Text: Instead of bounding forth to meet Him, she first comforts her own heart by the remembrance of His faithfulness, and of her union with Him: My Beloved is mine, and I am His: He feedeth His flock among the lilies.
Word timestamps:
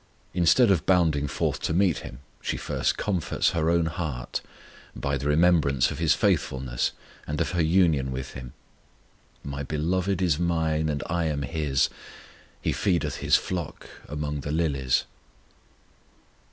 Instead 0.33 0.71
of 0.71 0.87
bounding 0.87 1.27
forth 1.27 1.59
to 1.61 1.75
meet 1.75 1.99
Him, 1.99 2.21
she 2.41 2.57
first 2.57 2.97
comforts 2.97 3.51
her 3.51 3.69
own 3.69 3.85
heart 3.85 4.41
by 4.95 5.15
the 5.15 5.27
remembrance 5.27 5.91
of 5.91 5.99
His 5.99 6.15
faithfulness, 6.15 6.91
and 7.27 7.39
of 7.39 7.51
her 7.51 7.61
union 7.61 8.11
with 8.11 8.31
Him: 8.33 8.53
My 9.43 9.61
Beloved 9.61 10.19
is 10.19 10.39
mine, 10.39 10.89
and 10.89 11.03
I 11.05 11.25
am 11.25 11.43
His: 11.43 11.87
He 12.63 12.71
feedeth 12.73 13.17
His 13.17 13.35
flock 13.35 13.87
among 14.09 14.39
the 14.39 14.51
lilies. 14.51 15.03